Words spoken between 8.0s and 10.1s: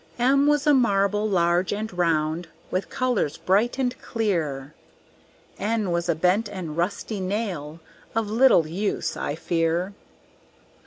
of little use, I fear.